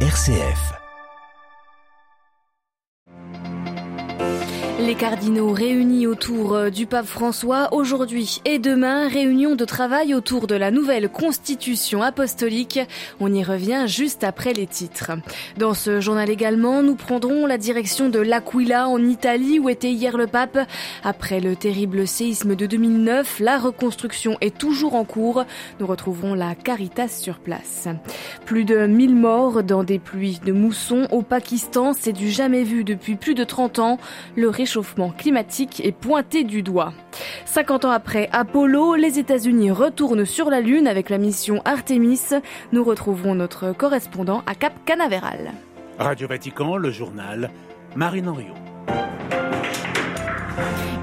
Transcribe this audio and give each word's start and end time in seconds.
RCF. 0.00 0.85
Les 4.86 4.94
cardinaux 4.94 5.50
réunis 5.50 6.06
autour 6.06 6.54
euh, 6.54 6.70
du 6.70 6.86
pape 6.86 7.06
François 7.06 7.74
aujourd'hui 7.74 8.40
et 8.44 8.60
demain, 8.60 9.08
réunion 9.08 9.56
de 9.56 9.64
travail 9.64 10.14
autour 10.14 10.46
de 10.46 10.54
la 10.54 10.70
nouvelle 10.70 11.08
constitution 11.08 12.02
apostolique. 12.02 12.78
On 13.18 13.34
y 13.34 13.42
revient 13.42 13.86
juste 13.88 14.22
après 14.22 14.52
les 14.52 14.68
titres. 14.68 15.10
Dans 15.58 15.74
ce 15.74 16.00
journal 16.00 16.30
également, 16.30 16.84
nous 16.84 16.94
prendrons 16.94 17.46
la 17.46 17.58
direction 17.58 18.10
de 18.10 18.20
l'Aquila 18.20 18.88
en 18.88 19.02
Italie 19.04 19.58
où 19.58 19.68
était 19.68 19.90
hier 19.90 20.16
le 20.16 20.28
pape. 20.28 20.56
Après 21.02 21.40
le 21.40 21.56
terrible 21.56 22.06
séisme 22.06 22.54
de 22.54 22.66
2009, 22.66 23.40
la 23.40 23.58
reconstruction 23.58 24.36
est 24.40 24.56
toujours 24.56 24.94
en 24.94 25.02
cours. 25.02 25.44
Nous 25.80 25.86
retrouverons 25.88 26.34
la 26.34 26.54
Caritas 26.54 27.08
sur 27.08 27.40
place. 27.40 27.88
Plus 28.44 28.64
de 28.64 28.86
1000 28.86 29.16
morts 29.16 29.64
dans 29.64 29.82
des 29.82 29.98
pluies 29.98 30.40
de 30.44 30.52
mousson 30.52 31.08
au 31.10 31.22
Pakistan, 31.22 31.92
c'est 31.92 32.12
du 32.12 32.30
jamais 32.30 32.62
vu 32.62 32.84
depuis 32.84 33.16
plus 33.16 33.34
de 33.34 33.42
30 33.42 33.80
ans. 33.80 33.98
Le 34.36 34.48
réchauffement 34.76 35.08
climatique 35.08 35.80
est 35.86 35.92
pointé 35.92 36.44
du 36.44 36.62
doigt. 36.62 36.92
50 37.46 37.86
ans 37.86 37.90
après 37.90 38.28
Apollo, 38.32 38.96
les 38.96 39.18
États-Unis 39.18 39.70
retournent 39.70 40.26
sur 40.26 40.50
la 40.50 40.60
Lune 40.60 40.86
avec 40.86 41.08
la 41.08 41.16
mission 41.16 41.62
Artemis. 41.64 42.20
Nous 42.72 42.84
retrouverons 42.84 43.34
notre 43.34 43.72
correspondant 43.72 44.42
à 44.46 44.54
Cap 44.54 44.74
Canaveral. 44.84 45.52
Radio 45.98 46.28
Vatican, 46.28 46.76
le 46.76 46.90
journal 46.90 47.50
Marine 47.94 48.28
Henriot. 48.28 48.75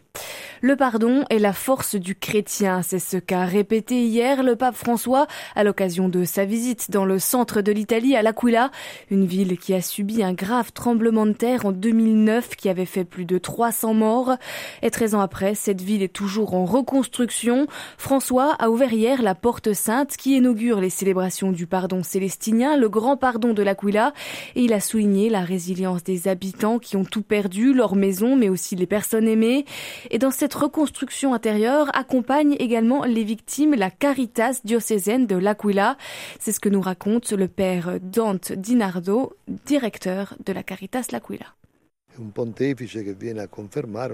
Le 0.61 0.75
pardon 0.75 1.23
est 1.29 1.39
la 1.39 1.53
force 1.53 1.95
du 1.95 2.15
chrétien, 2.15 2.81
c'est 2.81 2.99
ce 2.99 3.15
qu'a 3.15 3.45
répété 3.45 4.03
hier 4.03 4.43
le 4.43 4.57
pape 4.57 4.75
François 4.75 5.25
à 5.55 5.63
l'occasion 5.63 6.09
de 6.09 6.25
sa 6.25 6.43
visite 6.43 6.91
dans 6.91 7.05
le 7.05 7.17
centre 7.17 7.61
de 7.61 7.71
l'Italie 7.71 8.17
à 8.17 8.21
l'Aquila, 8.21 8.69
une 9.09 9.25
ville 9.25 9.57
qui 9.57 9.73
a 9.73 9.81
subi 9.81 10.21
un 10.21 10.33
grave 10.33 10.73
tremblement 10.73 11.25
de 11.25 11.31
terre 11.31 11.65
en 11.65 11.71
2009 11.71 12.57
qui 12.57 12.67
avait 12.67 12.83
fait 12.85 13.05
plus 13.05 13.23
de 13.23 13.37
300 13.37 13.93
morts. 13.93 14.35
Et 14.81 14.91
13 14.91 15.15
ans 15.15 15.21
après, 15.21 15.55
cette 15.55 15.79
ville 15.79 16.03
est 16.03 16.11
toujours 16.11 16.53
en 16.53 16.65
reconstruction. 16.65 17.67
François 17.97 18.53
a 18.59 18.69
ouvert 18.69 18.91
hier 18.91 19.21
la 19.21 19.35
porte 19.35 19.71
sainte 19.71 20.17
qui 20.17 20.35
inaugure 20.35 20.81
les 20.81 20.89
célébrations 20.89 21.53
du 21.53 21.67
pardon 21.67 22.03
célestinien, 22.03 22.75
le 22.75 22.89
grand 22.89 23.15
pardon 23.15 23.53
de 23.53 23.63
l'Aquila, 23.63 24.11
et 24.57 24.63
il 24.63 24.73
a 24.73 24.81
souligné 24.81 25.29
la 25.29 25.41
résilience 25.41 26.03
des 26.03 26.27
habitants 26.27 26.79
qui 26.79 26.97
ont 26.97 27.05
tout 27.05 27.23
perdu, 27.23 27.73
leur 27.73 27.95
maison, 27.95 28.35
mais 28.35 28.49
aussi 28.49 28.75
les 28.75 28.87
personnes 28.87 29.29
aimées. 29.29 29.63
Et 30.11 30.17
dans 30.17 30.31
cette 30.31 30.48
reconstruction 30.53 31.33
intérieure 31.33 31.89
accompagne 31.93 32.55
également 32.59 33.03
les 33.03 33.23
victimes 33.23 33.75
la 33.75 33.91
Caritas 33.91 34.61
diocésaine 34.63 35.27
de 35.27 35.35
l'Aquila. 35.35 35.97
C'est 36.39 36.51
ce 36.51 36.59
que 36.59 36.69
nous 36.69 36.81
raconte 36.81 37.31
le 37.31 37.47
père 37.47 37.99
Dante 38.01 38.51
Dinardo, 38.51 39.33
directeur 39.47 40.35
de 40.45 40.53
la 40.53 40.63
Caritas 40.63 41.07
l'Aquila. 41.11 41.58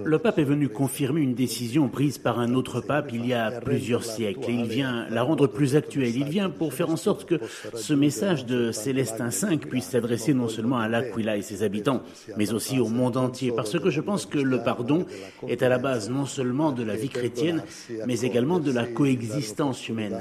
Le 0.05 0.17
pape 0.19 0.39
est 0.39 0.43
venu 0.43 0.69
confirmer 0.69 1.21
une 1.21 1.33
décision 1.33 1.89
prise 1.89 2.17
par 2.17 2.39
un 2.39 2.53
autre 2.53 2.81
pape 2.81 3.09
il 3.13 3.25
y 3.25 3.33
a 3.33 3.51
plusieurs 3.61 4.03
siècles 4.03 4.55
il 4.55 4.65
vient 4.65 5.07
la 5.09 5.23
rendre 5.23 5.47
plus 5.47 5.75
actuelle. 5.75 6.15
Il 6.15 6.25
vient 6.25 6.49
pour 6.49 6.73
faire 6.73 6.89
en 6.89 6.95
sorte 6.95 7.25
que 7.25 7.39
ce 7.73 7.93
message 7.93 8.45
de 8.45 8.71
Célestin 8.71 9.29
V 9.29 9.57
puisse 9.57 9.85
s'adresser 9.85 10.33
non 10.33 10.47
seulement 10.47 10.77
à 10.77 10.87
l'Aquila 10.87 11.37
et 11.37 11.41
ses 11.41 11.63
habitants, 11.63 12.01
mais 12.37 12.53
aussi 12.53 12.79
au 12.79 12.87
monde 12.87 13.17
entier. 13.17 13.51
Parce 13.55 13.79
que 13.79 13.89
je 13.89 14.01
pense 14.01 14.25
que 14.25 14.39
le 14.39 14.61
pardon 14.63 15.05
est 15.47 15.63
à 15.63 15.69
la 15.69 15.77
base 15.77 16.09
non 16.09 16.25
seulement 16.25 16.71
de 16.71 16.83
la 16.83 16.95
vie 16.95 17.09
chrétienne, 17.09 17.63
mais 18.07 18.21
également 18.21 18.59
de 18.59 18.71
la 18.71 18.85
coexistence 18.85 19.87
humaine. 19.87 20.17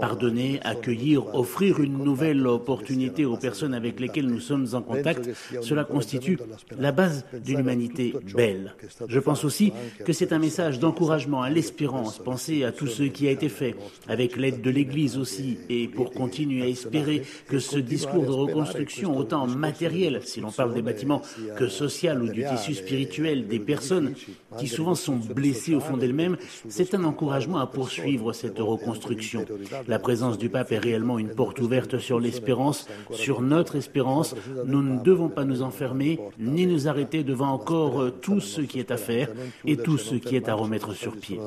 Pardonner, 0.00 0.60
accueillir, 0.64 1.34
offrir 1.34 1.80
une 1.80 1.98
nouvelle 1.98 2.46
opportunité 2.46 3.24
aux 3.24 3.36
personnes 3.36 3.74
avec 3.74 4.00
lesquelles 4.00 4.26
nous 4.26 4.40
sommes 4.40 4.66
en 4.72 4.82
contact, 4.82 5.30
cela 5.60 5.84
constitue 5.84 6.38
la 6.78 6.92
base 6.92 7.24
d'une 7.42 7.60
humanité 7.60 8.14
belle. 8.34 8.74
Je 9.06 9.18
pense 9.18 9.44
aussi 9.44 9.72
que 10.04 10.12
c'est 10.12 10.32
un 10.32 10.38
message 10.38 10.78
d'encouragement 10.78 11.42
à 11.42 11.50
l'espérance. 11.50 12.18
Pensez 12.18 12.64
à 12.64 12.72
tout 12.72 12.86
ce 12.86 13.02
qui 13.02 13.28
a 13.28 13.30
été 13.30 13.48
fait, 13.48 13.76
avec 14.08 14.36
l'aide 14.36 14.60
de 14.60 14.70
l'Église 14.70 15.18
aussi, 15.18 15.58
et 15.68 15.88
pour 15.88 16.10
continuer 16.12 16.62
à 16.62 16.68
espérer 16.68 17.22
que 17.48 17.58
ce 17.58 17.78
discours 17.78 18.24
de 18.24 18.30
reconstruction, 18.30 19.16
autant 19.16 19.46
matériel, 19.46 20.20
si 20.24 20.40
l'on 20.40 20.50
parle 20.50 20.74
des 20.74 20.82
bâtiments, 20.82 21.22
que 21.56 21.68
social 21.68 22.22
ou 22.22 22.28
du 22.28 22.44
tissu 22.44 22.74
spirituel 22.74 23.46
des 23.46 23.58
personnes 23.58 24.14
qui 24.58 24.68
souvent 24.68 24.94
sont 24.94 25.16
blessées 25.16 25.74
au 25.74 25.80
fond 25.80 25.96
d'elles-mêmes, 25.96 26.36
c'est 26.68 26.94
un 26.94 27.04
encouragement 27.04 27.58
à 27.58 27.66
poursuivre 27.66 28.32
cette 28.32 28.58
reconstruction. 28.58 29.44
La 29.86 29.98
présence 29.98 30.38
du 30.38 30.48
pape 30.48 30.72
est 30.72 30.78
réellement 30.78 31.18
une 31.18 31.30
porte 31.30 31.60
ouverte 31.60 31.98
sur 31.98 32.20
l'espérance, 32.20 32.86
sur 33.12 33.40
notre 33.40 33.76
espérance. 33.76 34.34
Nous 34.66 34.82
ne 34.82 35.02
devons 35.02 35.28
pas 35.28 35.44
nous 35.44 35.62
enfermer, 35.62 36.18
ni 36.38 36.66
nous 36.66 36.88
arrêter 36.88 37.17
devant 37.22 37.50
encore 37.50 38.02
euh, 38.02 38.10
tout 38.10 38.40
ce 38.40 38.60
qui 38.60 38.78
est 38.78 38.90
à 38.90 38.96
faire 38.96 39.28
et 39.64 39.76
tout 39.76 39.98
ce 39.98 40.14
qui 40.14 40.36
est 40.36 40.48
à 40.48 40.54
remettre 40.54 40.92
sur 40.92 41.16
pied. 41.16 41.38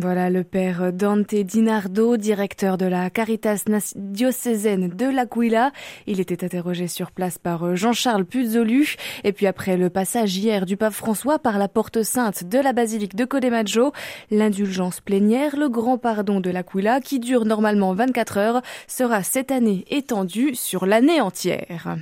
Voilà 0.00 0.30
le 0.30 0.44
père 0.44 0.92
Dante 0.92 1.34
Dinardo, 1.34 2.16
directeur 2.16 2.78
de 2.78 2.86
la 2.86 3.10
Caritas 3.10 3.64
diocésaine 3.96 4.88
de 4.88 5.06
l'Aquila. 5.06 5.72
Il 6.06 6.20
était 6.20 6.44
interrogé 6.44 6.88
sur 6.88 7.10
place 7.10 7.38
par 7.38 7.64
euh, 7.64 7.74
Jean-Charles 7.74 8.24
Puzolu. 8.24 8.96
Et 9.24 9.32
puis 9.32 9.46
après 9.46 9.76
le 9.76 9.90
passage 9.90 10.36
hier 10.36 10.66
du 10.66 10.76
pape 10.76 10.92
François 10.92 11.38
par 11.38 11.58
la 11.58 11.68
porte 11.68 12.02
sainte 12.02 12.44
de 12.44 12.58
la 12.58 12.72
basilique 12.72 13.16
de 13.16 13.24
Codemaggio, 13.24 13.92
l'indulgence 14.30 15.00
plénière, 15.00 15.56
le 15.56 15.68
grand 15.68 15.98
pardon 15.98 16.40
de 16.40 16.50
l'Aquila, 16.50 17.00
qui 17.00 17.20
dure 17.20 17.44
normalement 17.44 17.94
24 17.94 18.36
heures, 18.38 18.62
sera 18.86 19.22
cette 19.22 19.50
année 19.50 19.84
étendu 19.90 20.54
sur 20.54 20.86
l'année 20.86 21.20
entière. 21.20 21.96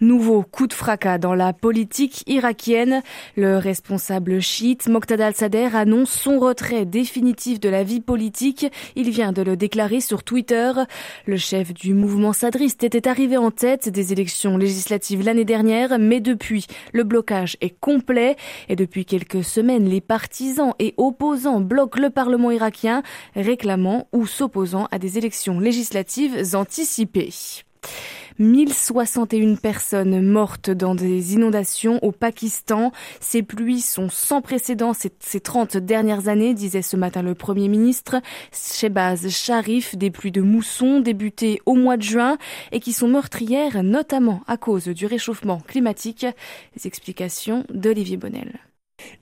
Nouveau 0.00 0.42
coup 0.42 0.66
de 0.66 0.72
fracas 0.80 1.18
dans 1.18 1.34
la 1.34 1.52
politique 1.52 2.24
irakienne. 2.26 3.02
Le 3.36 3.58
responsable 3.58 4.40
chiite 4.40 4.88
Moqtada 4.88 5.26
al-Sadr 5.26 5.76
annonce 5.76 6.10
son 6.10 6.38
retrait 6.38 6.86
définitif 6.86 7.60
de 7.60 7.68
la 7.68 7.84
vie 7.84 8.00
politique. 8.00 8.64
Il 8.96 9.10
vient 9.10 9.32
de 9.32 9.42
le 9.42 9.58
déclarer 9.58 10.00
sur 10.00 10.22
Twitter. 10.22 10.72
Le 11.26 11.36
chef 11.36 11.74
du 11.74 11.92
mouvement 11.92 12.32
sadriste 12.32 12.82
était 12.82 13.08
arrivé 13.08 13.36
en 13.36 13.50
tête 13.50 13.90
des 13.90 14.14
élections 14.14 14.56
législatives 14.56 15.22
l'année 15.22 15.44
dernière, 15.44 15.98
mais 15.98 16.20
depuis, 16.20 16.66
le 16.94 17.04
blocage 17.04 17.58
est 17.60 17.78
complet 17.78 18.36
et 18.70 18.74
depuis 18.74 19.04
quelques 19.04 19.44
semaines, 19.44 19.84
les 19.84 20.00
partisans 20.00 20.72
et 20.78 20.94
opposants 20.96 21.60
bloquent 21.60 22.00
le 22.00 22.08
Parlement 22.08 22.50
irakien, 22.50 23.02
réclamant 23.36 24.08
ou 24.12 24.26
s'opposant 24.26 24.88
à 24.90 24.98
des 24.98 25.18
élections 25.18 25.60
législatives 25.60 26.54
anticipées. 26.54 27.34
1061 28.40 29.56
personnes 29.56 30.22
mortes 30.22 30.70
dans 30.70 30.94
des 30.94 31.34
inondations 31.34 32.02
au 32.02 32.10
Pakistan. 32.10 32.90
Ces 33.20 33.42
pluies 33.42 33.82
sont 33.82 34.08
sans 34.08 34.40
précédent 34.40 34.94
ces, 34.94 35.40
30 35.40 35.76
dernières 35.76 36.28
années, 36.28 36.54
disait 36.54 36.80
ce 36.80 36.96
matin 36.96 37.20
le 37.20 37.34
Premier 37.34 37.68
ministre. 37.68 38.16
Shebaz 38.50 39.28
Sharif, 39.28 39.94
des 39.94 40.10
pluies 40.10 40.32
de 40.32 40.40
mousson 40.40 41.00
débutées 41.00 41.60
au 41.66 41.74
mois 41.74 41.98
de 41.98 42.02
juin 42.02 42.38
et 42.72 42.80
qui 42.80 42.94
sont 42.94 43.08
meurtrières 43.08 43.82
notamment 43.82 44.40
à 44.46 44.56
cause 44.56 44.88
du 44.88 45.04
réchauffement 45.04 45.60
climatique. 45.60 46.24
Les 46.76 46.86
explications 46.86 47.64
d'Olivier 47.68 48.16
Bonnel. 48.16 48.69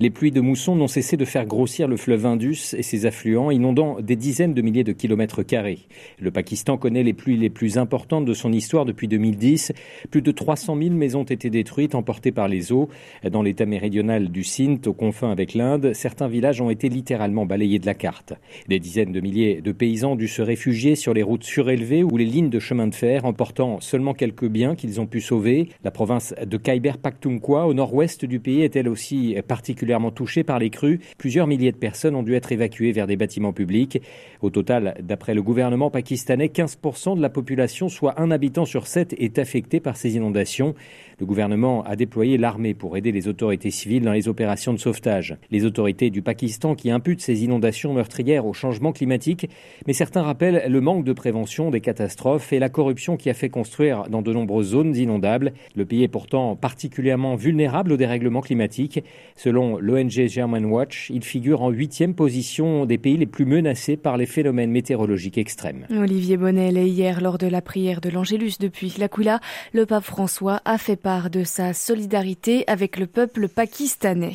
Les 0.01 0.11
pluies 0.11 0.31
de 0.31 0.41
mousson 0.41 0.77
n'ont 0.77 0.89
cessé 0.89 1.17
de 1.17 1.25
faire 1.25 1.47
grossir 1.47 1.89
le 1.89 1.97
fleuve 1.97 2.27
Indus 2.27 2.75
et 2.77 2.83
ses 2.83 3.07
affluents, 3.07 3.51
inondant 3.51 4.01
des 4.01 4.17
dizaines 4.17 4.55
de 4.55 4.63
milliers 4.63 4.85
de 4.85 4.93
kilomètres 4.93 5.43
carrés. 5.43 5.81
Le 6.21 6.31
Pakistan 6.31 6.77
connaît 6.77 7.03
les 7.03 7.13
pluies 7.13 7.37
les 7.37 7.51
plus 7.51 7.79
importantes 7.79 8.25
de 8.25 8.35
son 8.35 8.53
histoire 8.53 8.85
depuis 8.85 9.09
2010. 9.09 9.73
Plus 10.11 10.23
de 10.23 10.31
300 10.31 10.77
000 10.81 10.95
maisons 10.95 11.21
ont 11.21 11.25
été 11.25 11.51
détruites, 11.51 11.95
emportées 11.95 12.33
par 12.33 12.49
les 12.49 12.73
eaux. 12.73 12.89
Dans 13.31 13.43
l'état 13.43 13.67
méridional 13.67 14.29
du 14.29 14.45
Sindh, 14.45 14.87
aux 14.87 14.93
confins 14.93 15.31
avec 15.31 15.55
l'Inde, 15.55 15.93
certains 15.95 16.29
villages 16.29 16.61
ont 16.61 16.71
été 16.71 16.89
littéralement 16.89 17.47
balayés 17.47 17.79
de 17.79 17.87
la 17.87 17.95
carte. 17.95 18.35
Des 18.69 18.79
dizaines 18.79 19.13
de 19.13 19.21
milliers 19.21 19.61
de 19.61 19.73
paysans 19.73 20.13
ont 20.13 20.17
dû 20.17 20.29
se 20.29 20.43
réfugier 20.43 20.95
sur 20.95 21.15
les 21.15 21.23
routes 21.23 21.45
surélevées 21.45 22.03
ou 22.03 22.17
les 22.17 22.25
lignes 22.25 22.51
de 22.51 22.59
chemin 22.59 22.87
de 22.87 22.95
fer, 22.95 23.25
emportant 23.25 23.81
seulement 23.81 24.15
quelques 24.15 24.47
biens 24.47 24.75
qu'ils 24.77 25.01
ont 25.01 25.07
pu 25.07 25.21
sauver. 25.21 25.69
La 25.85 25.91
province 25.91 26.35
de 26.45 26.57
Khyber 26.57 26.99
Pakhtunkhwa, 26.99 27.67
au 27.67 27.75
nord-ouest 27.75 28.25
du 28.25 28.39
pays, 28.39 28.63
est 28.63 28.77
elle 28.77 28.89
aussi 28.89 29.37
partie 29.47 29.68
particulièrement 29.69 30.11
touchés 30.11 30.45
par 30.45 30.59
les 30.59 30.71
crues. 30.71 30.99
Plusieurs 31.19 31.47
milliers 31.47 31.73
de 31.73 31.77
personnes 31.77 32.15
ont 32.15 32.23
dû 32.23 32.35
être 32.35 32.53
évacuées 32.53 32.91
vers 32.91 33.07
des 33.07 33.17
bâtiments 33.17 33.53
publics. 33.53 34.01
Au 34.41 34.49
total, 34.49 34.95
d'après 35.03 35.35
le 35.35 35.43
gouvernement 35.43 35.91
pakistanais, 35.91 36.47
15% 36.47 37.19
de 37.19 37.21
la 37.21 37.29
population, 37.29 37.91
soit 37.91 38.19
un 38.19 38.31
habitant 38.31 38.65
sur 38.65 38.87
sept, 38.87 39.15
est 39.19 39.39
affecté 39.39 39.79
par 39.79 39.99
ces 39.99 40.17
inondations. 40.17 40.75
Le 41.21 41.27
gouvernement 41.27 41.83
a 41.83 41.97
déployé 41.97 42.39
l'armée 42.39 42.75
pour 42.75 42.97
aider 42.97 43.11
les 43.11 43.27
autorités 43.27 43.73
civiles 43.73 44.05
dans 44.05 44.13
les 44.13 44.29
opérations 44.29 44.73
de 44.73 44.79
sauvetage. 44.79 45.37
Les 45.51 45.65
autorités 45.65 46.11
du 46.11 46.23
Pakistan 46.23 46.77
qui 46.77 46.93
imputent 46.93 47.23
ces 47.23 47.43
inondations 47.43 47.93
meurtrières 47.93 48.47
au 48.47 48.53
changement 48.53 48.93
climatique, 48.93 49.51
mais 49.89 49.95
certains 49.95 50.23
rappellent 50.23 50.67
le 50.69 50.81
manque 50.81 51.05
de 51.05 51.13
prévention 51.13 51.71
des 51.71 51.81
catastrophes 51.81 52.53
et 52.53 52.61
la 52.61 52.69
corruption 52.69 53.17
qui 53.17 53.31
a 53.31 53.35
fait 53.35 53.49
construire 53.49 54.05
dans 54.09 54.23
de 54.23 54.33
nombreuses 54.33 54.69
zones 54.69 54.95
inondables. 54.95 55.55
Le 55.75 55.85
pays 55.85 56.05
est 56.05 56.09
pourtant 56.09 56.55
particulièrement 56.55 57.35
vulnérable 57.35 57.91
au 57.91 57.97
dérèglement 57.97 58.41
climatique. 58.41 59.03
Selon 59.35 59.79
l'ONG 59.79 60.29
German 60.29 60.67
Watch, 60.67 61.11
il 61.11 61.25
figure 61.25 61.63
en 61.63 61.71
huitième 61.71 62.15
position 62.15 62.87
des 62.87 62.99
pays 62.99 63.17
les 63.17 63.27
plus 63.27 63.45
menacés 63.45 63.97
par 63.97 64.19
les 64.19 64.27
phénomènes 64.27 64.71
météorologiques 64.71 65.39
extrêmes. 65.39 65.87
Olivier 65.91 66.37
Bonnel, 66.37 66.79
hier, 66.79 67.21
lors 67.21 67.39
de 67.39 67.49
la 67.49 67.61
prière 67.61 68.01
de 68.01 68.09
l'Angélus 68.09 68.59
depuis 68.61 68.95
l'Aquila, 68.99 69.41
le 69.73 69.85
pape 69.85 70.05
François 70.05 70.61
a 70.65 70.79
fait 70.79 70.95
de 71.09 71.43
sa 71.43 71.73
solidarité 71.73 72.65
avec 72.67 72.99
le 72.99 73.07
peuple 73.07 73.49
pakistanais. 73.49 74.35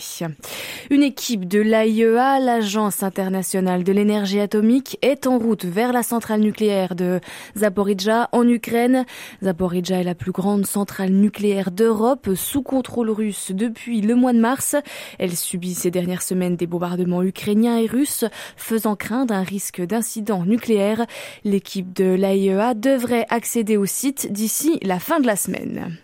Une 0.90 1.04
équipe 1.04 1.48
de 1.48 1.62
l'AIEA, 1.62 2.40
l'Agence 2.40 3.04
internationale 3.04 3.84
de 3.84 3.92
l'énergie 3.92 4.40
atomique, 4.40 4.98
est 5.04 5.28
en 5.28 5.38
route 5.38 5.66
vers 5.66 5.94
la 5.94 6.02
centrale 6.02 6.42
nucléaire 6.42 6.96
de 6.96 7.20
Zaporizhzhia 7.56 8.28
en 8.32 8.48
Ukraine. 8.48 9.06
Zaporizhzhia 9.44 10.00
est 10.00 10.04
la 10.04 10.16
plus 10.16 10.32
grande 10.32 10.66
centrale 10.66 11.12
nucléaire 11.12 11.70
d'Europe 11.70 12.32
sous 12.34 12.64
contrôle 12.64 13.12
russe 13.12 13.52
depuis 13.52 14.02
le 14.02 14.16
mois 14.16 14.34
de 14.34 14.40
mars. 14.40 14.76
Elle 15.20 15.38
subit 15.38 15.76
ces 15.76 15.92
dernières 15.92 16.24
semaines 16.24 16.56
des 16.56 16.68
bombardements 16.68 17.22
ukrainiens 17.22 17.78
et 17.78 17.86
russes, 17.86 18.26
faisant 18.58 18.96
craindre 18.96 19.36
un 19.36 19.44
risque 19.44 19.82
d'incident 19.82 20.44
nucléaire. 20.44 21.06
L'équipe 21.44 21.94
de 21.94 22.16
l'AIEA 22.16 22.74
devrait 22.74 23.28
accéder 23.30 23.78
au 23.78 23.86
site 23.86 24.32
d'ici 24.32 24.80
la 24.82 24.98
fin 24.98 25.20
de 25.20 25.28
la 25.28 25.36
semaine. 25.36 25.98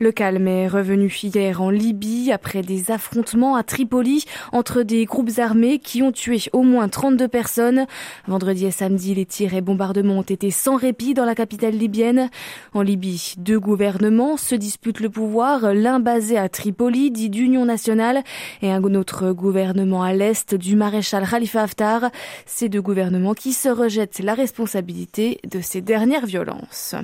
Le 0.00 0.12
calme 0.12 0.46
est 0.46 0.68
revenu 0.68 1.12
hier 1.22 1.60
en 1.60 1.70
Libye 1.70 2.30
après 2.30 2.62
des 2.62 2.92
affrontements 2.92 3.56
à 3.56 3.64
Tripoli 3.64 4.24
entre 4.52 4.82
des 4.84 5.04
groupes 5.06 5.38
armés 5.38 5.80
qui 5.80 6.02
ont 6.02 6.12
tué 6.12 6.38
au 6.52 6.62
moins 6.62 6.88
32 6.88 7.26
personnes. 7.26 7.86
Vendredi 8.28 8.66
et 8.66 8.70
samedi, 8.70 9.14
les 9.16 9.26
tirs 9.26 9.54
et 9.54 9.60
bombardements 9.60 10.18
ont 10.18 10.22
été 10.22 10.52
sans 10.52 10.76
répit 10.76 11.14
dans 11.14 11.24
la 11.24 11.34
capitale 11.34 11.74
libyenne. 11.74 12.30
En 12.74 12.82
Libye, 12.82 13.34
deux 13.38 13.58
gouvernements 13.58 14.36
se 14.36 14.54
disputent 14.54 15.00
le 15.00 15.10
pouvoir, 15.10 15.74
l'un 15.74 15.98
basé 15.98 16.38
à 16.38 16.48
Tripoli, 16.48 17.10
dit 17.10 17.28
d'Union 17.28 17.64
nationale, 17.64 18.22
et 18.62 18.70
un 18.70 18.82
autre 18.94 19.32
gouvernement 19.32 20.04
à 20.04 20.12
l'est 20.12 20.54
du 20.54 20.76
maréchal 20.76 21.26
Khalifa 21.28 21.62
Haftar. 21.62 22.10
Ces 22.46 22.68
deux 22.68 22.82
gouvernements 22.82 23.34
qui 23.34 23.52
se 23.52 23.68
rejettent 23.68 24.20
la 24.20 24.34
responsabilité 24.34 25.40
de 25.50 25.60
ces 25.60 25.80
dernières 25.80 26.26
violences. 26.26 26.94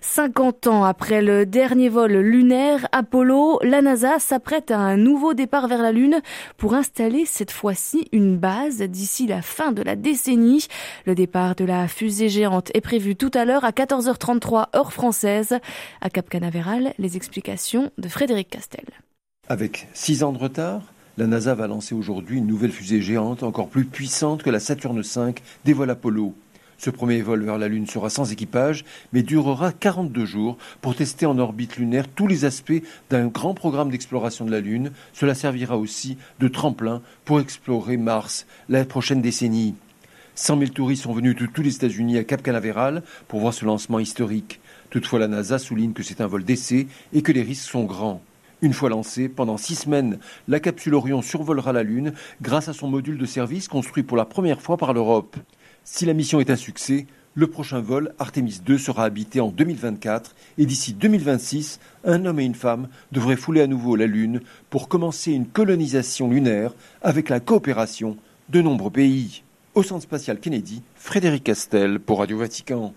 50 0.00 0.66
ans 0.66 0.84
après 0.84 1.22
le 1.22 1.46
dernier 1.46 1.88
vol 1.88 2.15
lunaire 2.20 2.88
Apollo, 2.92 3.60
la 3.62 3.82
NASA 3.82 4.18
s'apprête 4.18 4.70
à 4.70 4.78
un 4.78 4.96
nouveau 4.96 5.34
départ 5.34 5.68
vers 5.68 5.82
la 5.82 5.92
Lune 5.92 6.20
pour 6.56 6.74
installer 6.74 7.24
cette 7.26 7.50
fois-ci 7.50 8.08
une 8.12 8.36
base 8.36 8.78
d'ici 8.82 9.26
la 9.26 9.42
fin 9.42 9.72
de 9.72 9.82
la 9.82 9.96
décennie. 9.96 10.66
Le 11.04 11.14
départ 11.14 11.54
de 11.54 11.64
la 11.64 11.88
fusée 11.88 12.28
géante 12.28 12.70
est 12.74 12.80
prévu 12.80 13.16
tout 13.16 13.30
à 13.34 13.44
l'heure 13.44 13.64
à 13.64 13.70
14h33 13.70 14.76
heure 14.76 14.92
française. 14.92 15.58
À 16.00 16.10
Cap 16.10 16.28
Canaveral, 16.28 16.92
les 16.98 17.16
explications 17.16 17.90
de 17.98 18.08
Frédéric 18.08 18.50
Castel. 18.50 18.84
Avec 19.48 19.88
six 19.94 20.22
ans 20.22 20.32
de 20.32 20.38
retard, 20.38 20.82
la 21.18 21.26
NASA 21.26 21.54
va 21.54 21.66
lancer 21.66 21.94
aujourd'hui 21.94 22.38
une 22.38 22.46
nouvelle 22.46 22.72
fusée 22.72 23.00
géante 23.00 23.42
encore 23.42 23.68
plus 23.68 23.86
puissante 23.86 24.42
que 24.42 24.50
la 24.50 24.60
Saturne 24.60 25.00
V 25.00 25.34
des 25.64 25.72
vols 25.72 25.90
Apollo. 25.90 26.34
Ce 26.78 26.90
premier 26.90 27.22
vol 27.22 27.44
vers 27.44 27.58
la 27.58 27.68
Lune 27.68 27.86
sera 27.86 28.10
sans 28.10 28.30
équipage, 28.32 28.84
mais 29.12 29.22
durera 29.22 29.72
42 29.72 30.24
jours 30.26 30.58
pour 30.80 30.94
tester 30.94 31.26
en 31.26 31.38
orbite 31.38 31.76
lunaire 31.76 32.06
tous 32.08 32.26
les 32.26 32.44
aspects 32.44 32.82
d'un 33.10 33.26
grand 33.26 33.54
programme 33.54 33.90
d'exploration 33.90 34.44
de 34.44 34.50
la 34.50 34.60
Lune. 34.60 34.92
Cela 35.12 35.34
servira 35.34 35.78
aussi 35.78 36.18
de 36.38 36.48
tremplin 36.48 37.02
pour 37.24 37.40
explorer 37.40 37.96
Mars 37.96 38.46
la 38.68 38.84
prochaine 38.84 39.22
décennie. 39.22 39.74
100 40.34 40.58
000 40.58 40.70
touristes 40.70 41.04
sont 41.04 41.14
venus 41.14 41.34
de 41.34 41.46
tous 41.46 41.62
les 41.62 41.74
États-Unis 41.76 42.18
à 42.18 42.24
Cap 42.24 42.42
Canaveral 42.42 43.02
pour 43.26 43.40
voir 43.40 43.54
ce 43.54 43.64
lancement 43.64 43.98
historique. 43.98 44.60
Toutefois, 44.90 45.18
la 45.18 45.28
NASA 45.28 45.58
souligne 45.58 45.94
que 45.94 46.02
c'est 46.02 46.20
un 46.20 46.26
vol 46.26 46.44
d'essai 46.44 46.88
et 47.14 47.22
que 47.22 47.32
les 47.32 47.42
risques 47.42 47.70
sont 47.70 47.84
grands. 47.84 48.20
Une 48.60 48.74
fois 48.74 48.90
lancée, 48.90 49.28
pendant 49.28 49.56
six 49.56 49.76
semaines, 49.76 50.18
la 50.48 50.60
capsule 50.60 50.94
Orion 50.94 51.22
survolera 51.22 51.72
la 51.72 51.82
Lune 51.82 52.12
grâce 52.42 52.68
à 52.68 52.74
son 52.74 52.88
module 52.88 53.18
de 53.18 53.26
service 53.26 53.68
construit 53.68 54.02
pour 54.02 54.16
la 54.16 54.24
première 54.26 54.60
fois 54.60 54.76
par 54.76 54.92
l'Europe. 54.92 55.36
Si 55.88 56.04
la 56.04 56.14
mission 56.14 56.40
est 56.40 56.50
un 56.50 56.56
succès, 56.56 57.06
le 57.36 57.46
prochain 57.46 57.78
vol, 57.78 58.12
Artemis 58.18 58.60
2, 58.66 58.76
sera 58.76 59.04
habité 59.04 59.38
en 59.40 59.50
2024 59.50 60.34
et 60.58 60.66
d'ici 60.66 60.94
2026, 60.94 61.78
un 62.04 62.26
homme 62.26 62.40
et 62.40 62.44
une 62.44 62.56
femme 62.56 62.88
devraient 63.12 63.36
fouler 63.36 63.60
à 63.60 63.68
nouveau 63.68 63.94
la 63.94 64.06
Lune 64.06 64.40
pour 64.68 64.88
commencer 64.88 65.30
une 65.30 65.46
colonisation 65.46 66.28
lunaire 66.28 66.74
avec 67.02 67.28
la 67.28 67.38
coopération 67.38 68.16
de 68.48 68.60
nombreux 68.60 68.90
pays. 68.90 69.44
Au 69.76 69.84
Centre 69.84 70.02
spatial 70.02 70.40
Kennedy, 70.40 70.82
Frédéric 70.96 71.44
Castel 71.44 72.00
pour 72.00 72.18
Radio 72.18 72.38
Vatican. 72.38 72.92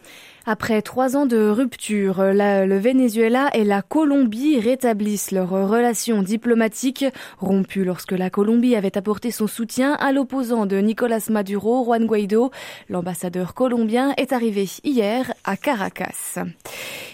Après 0.51 0.81
trois 0.81 1.15
ans 1.15 1.27
de 1.27 1.47
rupture, 1.47 2.23
le 2.23 2.77
Venezuela 2.79 3.51
et 3.53 3.63
la 3.63 3.83
Colombie 3.83 4.59
rétablissent 4.59 5.29
leurs 5.29 5.51
relations 5.51 6.23
diplomatiques 6.23 7.05
rompues 7.37 7.83
lorsque 7.83 8.13
la 8.13 8.31
Colombie 8.31 8.75
avait 8.75 8.97
apporté 8.97 9.29
son 9.29 9.45
soutien 9.45 9.93
à 9.93 10.11
l'opposant 10.11 10.65
de 10.65 10.77
Nicolas 10.77 11.19
Maduro, 11.29 11.83
Juan 11.83 12.07
Guaido. 12.07 12.49
L'ambassadeur 12.89 13.53
colombien 13.53 14.15
est 14.17 14.33
arrivé 14.33 14.67
hier 14.83 15.31
à 15.43 15.55
Caracas. 15.55 16.39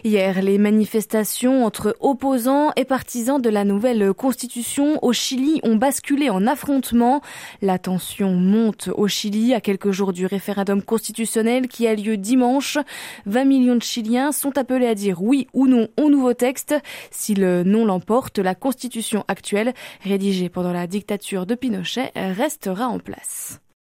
Hier, 0.05 0.41
les 0.41 0.57
manifestations 0.57 1.65
entre 1.65 1.97
opposants 1.99 2.71
et 2.77 2.85
partisans 2.85 3.41
de 3.41 3.49
la 3.49 3.65
nouvelle 3.65 4.13
constitution 4.13 5.03
au 5.03 5.11
Chili 5.11 5.59
ont 5.63 5.75
basculé 5.75 6.29
en 6.29 6.47
affrontement. 6.47 7.21
La 7.61 7.79
tension 7.79 8.31
monte 8.31 8.89
au 8.95 9.09
Chili 9.09 9.53
à 9.53 9.59
quelques 9.59 9.91
jours 9.91 10.13
du 10.13 10.25
référendum 10.25 10.81
constitutionnel 10.81 11.67
qui 11.67 11.85
a 11.85 11.95
lieu 11.95 12.15
dimanche. 12.15 12.77
20 13.25 13.45
millions 13.45 13.75
de 13.75 13.83
Chiliens 13.83 14.31
sont 14.31 14.57
appelés 14.57 14.87
à 14.87 14.95
dire 14.95 15.21
oui 15.21 15.47
ou 15.53 15.67
non 15.67 15.87
au 16.01 16.09
nouveau 16.09 16.33
texte. 16.33 16.75
Si 17.11 17.35
le 17.35 17.63
non 17.63 17.85
l'emporte, 17.85 18.39
la 18.39 18.55
constitution 18.55 19.25
actuelle, 19.27 19.73
rédigée 20.03 20.49
pendant 20.49 20.73
la 20.73 20.87
dictature 20.87 21.45
de 21.45 21.55
Pinochet, 21.55 22.11
restera 22.15 22.87
en 22.87 22.99
place. 22.99 23.59